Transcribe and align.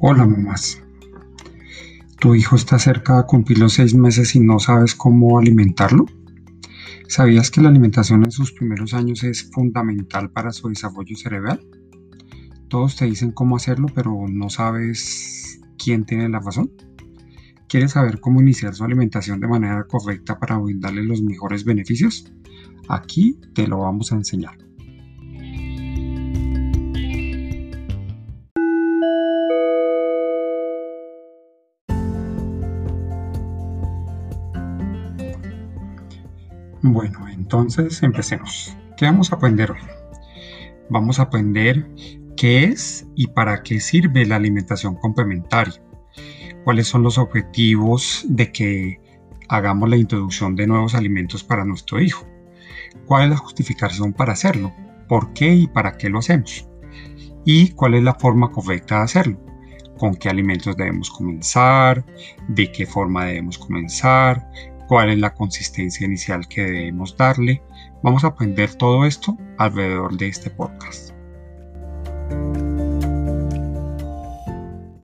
Hola 0.00 0.24
mamás. 0.24 0.80
¿Tu 2.20 2.36
hijo 2.36 2.54
está 2.54 2.78
cerca 2.78 3.16
de 3.16 3.24
cumplir 3.24 3.58
los 3.58 3.72
seis 3.72 3.96
meses 3.96 4.36
y 4.36 4.38
no 4.38 4.60
sabes 4.60 4.94
cómo 4.94 5.40
alimentarlo? 5.40 6.06
¿Sabías 7.08 7.50
que 7.50 7.60
la 7.60 7.68
alimentación 7.68 8.22
en 8.24 8.30
sus 8.30 8.52
primeros 8.52 8.94
años 8.94 9.24
es 9.24 9.50
fundamental 9.50 10.30
para 10.30 10.52
su 10.52 10.68
desarrollo 10.68 11.16
cerebral? 11.16 11.66
Todos 12.68 12.94
te 12.94 13.06
dicen 13.06 13.32
cómo 13.32 13.56
hacerlo, 13.56 13.88
pero 13.92 14.14
no 14.28 14.48
sabes 14.50 15.60
quién 15.82 16.04
tiene 16.04 16.28
la 16.28 16.38
razón. 16.38 16.70
¿Quieres 17.68 17.90
saber 17.90 18.20
cómo 18.20 18.40
iniciar 18.40 18.76
su 18.76 18.84
alimentación 18.84 19.40
de 19.40 19.48
manera 19.48 19.82
correcta 19.88 20.38
para 20.38 20.58
brindarle 20.58 21.02
los 21.02 21.22
mejores 21.22 21.64
beneficios? 21.64 22.32
Aquí 22.88 23.40
te 23.52 23.66
lo 23.66 23.78
vamos 23.78 24.12
a 24.12 24.14
enseñar. 24.14 24.67
Bueno, 36.82 37.26
entonces 37.28 38.02
empecemos. 38.04 38.76
¿Qué 38.96 39.04
vamos 39.04 39.32
a 39.32 39.36
aprender 39.36 39.72
hoy? 39.72 39.80
Vamos 40.88 41.18
a 41.18 41.22
aprender 41.22 41.90
qué 42.36 42.64
es 42.64 43.04
y 43.16 43.26
para 43.26 43.64
qué 43.64 43.80
sirve 43.80 44.24
la 44.24 44.36
alimentación 44.36 44.94
complementaria. 44.94 45.82
Cuáles 46.62 46.86
son 46.86 47.02
los 47.02 47.18
objetivos 47.18 48.24
de 48.28 48.52
que 48.52 49.00
hagamos 49.48 49.88
la 49.88 49.96
introducción 49.96 50.54
de 50.54 50.68
nuevos 50.68 50.94
alimentos 50.94 51.42
para 51.42 51.64
nuestro 51.64 52.00
hijo. 52.00 52.24
¿Cuál 53.06 53.24
es 53.24 53.30
la 53.30 53.36
justificación 53.38 54.12
para 54.12 54.34
hacerlo? 54.34 54.72
¿Por 55.08 55.32
qué 55.32 55.52
y 55.52 55.66
para 55.66 55.96
qué 55.96 56.08
lo 56.08 56.20
hacemos? 56.20 56.68
¿Y 57.44 57.70
cuál 57.70 57.94
es 57.94 58.04
la 58.04 58.14
forma 58.14 58.52
correcta 58.52 58.98
de 58.98 59.02
hacerlo? 59.02 59.40
¿Con 59.98 60.14
qué 60.14 60.28
alimentos 60.28 60.76
debemos 60.76 61.10
comenzar? 61.10 62.04
¿De 62.46 62.70
qué 62.70 62.86
forma 62.86 63.24
debemos 63.24 63.58
comenzar? 63.58 64.48
Cuál 64.88 65.10
es 65.10 65.18
la 65.18 65.34
consistencia 65.34 66.06
inicial 66.06 66.48
que 66.48 66.62
debemos 66.62 67.16
darle. 67.16 67.62
Vamos 68.02 68.24
a 68.24 68.28
aprender 68.28 68.74
todo 68.74 69.04
esto 69.04 69.36
alrededor 69.58 70.16
de 70.16 70.28
este 70.28 70.50
podcast. 70.50 71.12